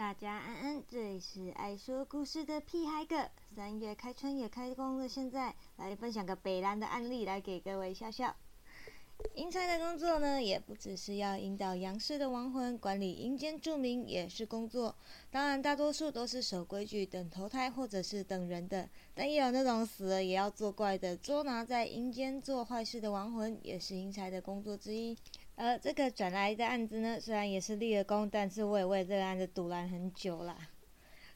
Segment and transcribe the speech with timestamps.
[0.00, 3.28] 大家安安，这里是爱说故事的屁孩哥。
[3.54, 8.34] 三月开春也开工了，现在来分享个北兰的案例，来给各位笑笑。
[9.34, 14.96] 阴差的工作呢，也不只是要引导阳世的亡魂，管理阴间住民也是工作。
[15.30, 25.14] 当然，大多数都是守规矩、等投胎或者是等人的，但也有那种死了也要作怪的，捉拿在阴间做坏事的亡魂，也是阴差的工作之一。
[25.62, 30.56] 而这个转来的案子呢，虽然也是立了功，但是我也为这个案子堵拦很久啦。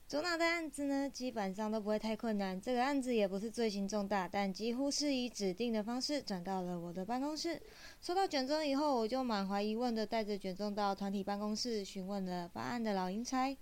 [0.08, 2.58] 捉拿的案子呢，基本上都不会太困难。
[2.58, 7.60] 这个案子也不是罪行重大，但几乎是以指定的方式转到了我的办公室。
[8.00, 13.54] 收到卷宗以后，我就满怀疑问的带着卷宗到团体办公室询问了办案的老阴差。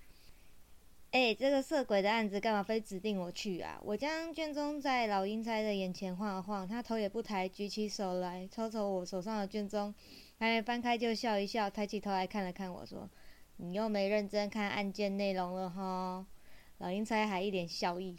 [1.10, 3.80] 哎，这个色鬼的案子干嘛非指定我去啊？
[3.84, 9.95] 我将卷宗在老阴差的眼前晃了晃，他头也不抬，举起手来抽抽我手上的卷宗。
[10.42, 13.09] 还没翻开就笑一笑，抬起头来看了看我说
[13.59, 16.27] ：“你又没认真看案件内容了哈。”
[16.78, 18.18] 老阴差还一脸笑意，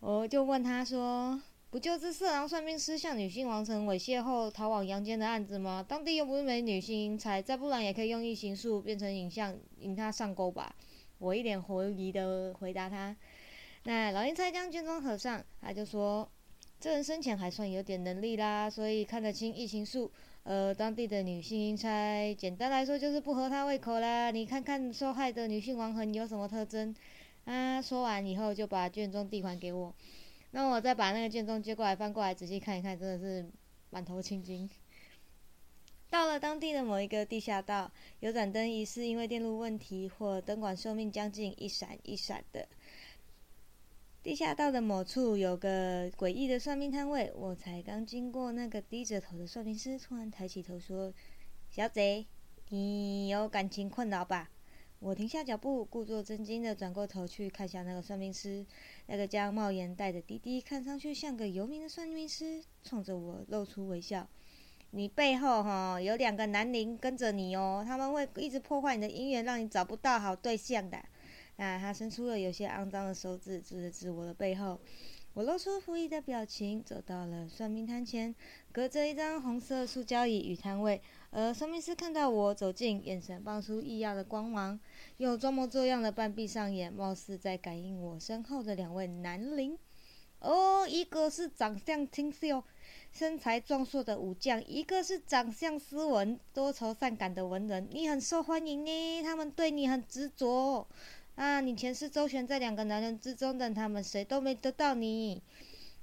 [0.00, 5.86] 我就问他说：“不就是色狼算命师向女性王城猥亵后逃往阳间的案子吗？
[5.88, 10.74] 当地又不是没女性阴差，再不然也可以用异形术变成影像引他上钩吧？”
[11.20, 13.16] 我一脸怀疑的回答他。
[13.84, 16.28] 那老阴差将卷宗合上，他就说
[16.80, 20.10] ：“这人生前还算有点能力啦，所以看得清异形术。”
[20.44, 24.30] 呃，当地的女性阴差，简单来说就是不合他胃口啦。
[24.30, 26.94] 你看看受害的女性亡魂有什么特征？
[27.44, 29.94] 啊，说完以后就把卷宗递还给我，
[30.50, 33.48] 那我再把那个卷宗接过来翻过来仔细看一看，真的是
[33.90, 34.68] 满头青筋。
[36.10, 37.90] 到了当地的某一个地下道，
[38.20, 42.68] 有盏灯疑似因为电路问题或灯管寿命将近，一闪一闪的。
[44.22, 51.12] 地下道的某处有个诡异的算命摊位，我才刚经过那个低着头的算命师，突然抬起头说
[51.68, 52.24] ：“小贼，
[52.68, 54.48] 你有感情困扰吧？”
[55.00, 58.64] 我停下脚步，故作震惊的转过头去看向那个算命师，
[59.06, 64.28] 那个将帽檐戴的低低，看上去像个游民的算命师，冲着我露出微笑
[64.92, 71.04] ：“你背后哈有两个男灵跟着你哦，他们会一直破坏你的姻缘，让你找不到好对象的。”
[71.62, 74.80] 那他伸出了有些肮脏的手指，指了指我的背后。
[75.32, 78.34] 我露出狐疑的表情，走到了算命摊前，
[78.72, 81.00] 隔着一张红色塑胶椅与摊位。
[81.30, 84.78] 而算命师看到我走近，眼神放出异样的光芒，
[85.18, 89.78] 又装模作样的半闭上眼，貌似在感应我身后的两位男灵。
[90.40, 92.64] 哦，一个是长相清秀、
[93.12, 97.86] 身材壮硕的武将，一个是长相斯文、多愁善感的文人。
[97.92, 100.88] 你很受欢迎呢，他们对你很执着。
[101.34, 101.60] 啊！
[101.60, 105.42] 你前世周旋在两个男人之中，但他们谁都没得到你，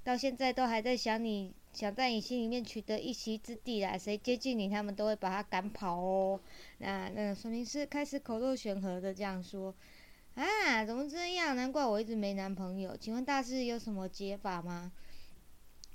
[0.02, 3.96] 到现在都还在想你，想在你心里面取得一席之地啦。
[3.96, 6.40] 谁接近你，他们都会把他赶跑哦。
[6.78, 9.74] 那那说明是开始口若悬河的这样说：
[10.34, 11.54] 啊，怎么这样？
[11.54, 12.96] 难怪我一直没男朋友。
[12.96, 14.90] 请问大师有什么解法吗？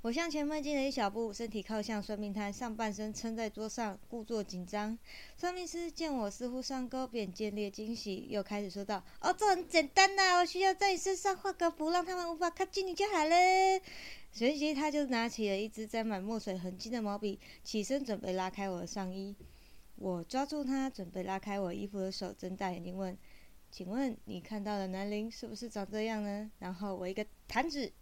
[0.06, 4.96] 我向前迈进了一小步，身体靠向算命摊，上半身撑在桌上，故作紧张。
[5.36, 13.34] 算命师见我似乎上钩，便见猎惊喜，又开始说道：“哦，这很简单呐，我需要在你身上画个符，让他们无法靠近你就好了。”
[14.30, 19.34] 随即，他就拿起了一支沾满墨水痕迹的毛笔，起身准备拉开我的上衣。
[19.96, 23.18] 我抓住他准备拉开我衣服的手，睁大眼睛问
[23.72, 27.92] ：“请问你看到的南陵是不是长这样呢？”然后我一个弹指。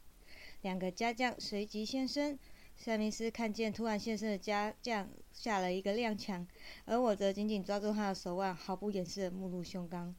[0.65, 2.39] 两个家将随即现身，
[2.75, 6.47] 算命师看见突然现身的家将，下了一个踉跄，
[6.87, 10.15] 而我则紧紧抓住他的手腕，毫不掩饰的目露凶光。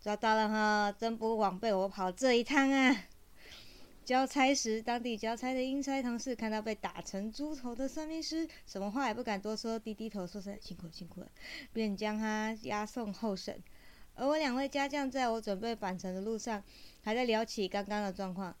[0.00, 3.06] 抓到了哈，真不枉被我跑这一趟啊！
[4.04, 11.28] 交差时，当地交差的阴差同事看到被打成猪头的算命师，什么话也不敢多说，低低头说声辛苦辛苦了，
[11.72, 13.60] 便将他押送候审。
[14.14, 16.62] 而我两位家将在我准备返程的路上，
[17.02, 18.54] 还在聊起刚刚的状况。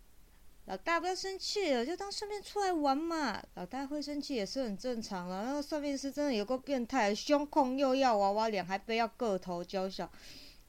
[0.68, 3.42] 老大不要生气了，就当顺便出来玩嘛。
[3.54, 5.46] 老大会生气也是很正常了。
[5.46, 10.10] 那个算命师真的有个变态，胸控又要娃娃脸，还非要个头娇小。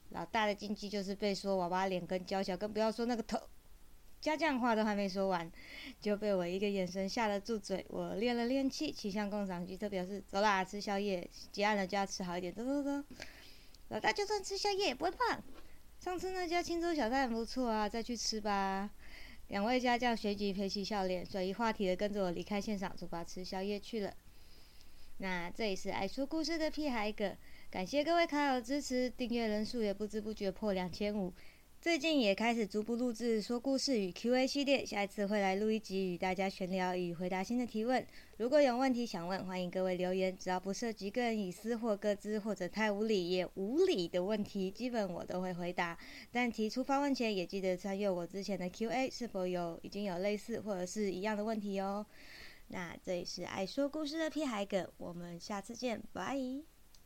[0.08, 3.38] 老大的禁忌就是被说娃娃脸跟娇小，更不要说那个头。
[4.22, 5.52] 家将话都还没说完，
[6.00, 7.84] 就被我一个眼神吓了住嘴。
[7.90, 12.50] 我练了练气，骑向共赏局，特表示走啦，吃宵夜，结案了就要吃好一点。
[12.54, 13.04] 走走走，
[13.88, 15.42] 老大就算吃宵夜也不会胖。
[16.02, 18.88] 上次那家青州小菜很不错啊，再去吃吧。
[19.50, 24.14] 两位家将随即陪起笑脸，转移话题的跟着我离开现场，出发吃宵夜去了。
[25.18, 27.36] 那这里是爱说故事的屁孩哥，
[27.68, 31.34] 感谢各位卡友支持，订阅人数也不知不觉破两千五。
[31.80, 38.06] 最近也开始逐步录制说故事与 Q&A 系列，下一次会来录一集与大家闲聊与回答新的提问。
[38.36, 45.96] 如果有问题想问，欢迎各位留言，只要不涉及个人隐私或各自或者太无理也无理的问题，基本我都会回答。
[46.30, 52.04] 但提出发问前，也记得穿越我之前的 Q&A，是否有已经有类似或者是一样的问题哦。
[52.68, 56.36] 那这里是爱说故事的屁孩哥，我们下次见，拜。